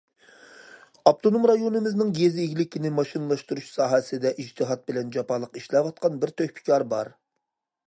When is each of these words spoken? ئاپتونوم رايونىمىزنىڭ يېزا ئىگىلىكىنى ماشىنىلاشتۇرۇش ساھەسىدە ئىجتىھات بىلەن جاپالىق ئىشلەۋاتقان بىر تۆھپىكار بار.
ئاپتونوم 1.09 1.43
رايونىمىزنىڭ 1.51 2.09
يېزا 2.21 2.41
ئىگىلىكىنى 2.45 2.93
ماشىنىلاشتۇرۇش 3.01 3.69
ساھەسىدە 3.75 4.33
ئىجتىھات 4.45 4.83
بىلەن 4.89 5.15
جاپالىق 5.19 5.61
ئىشلەۋاتقان 5.63 6.21
بىر 6.25 6.37
تۆھپىكار 6.43 6.91
بار. 6.97 7.17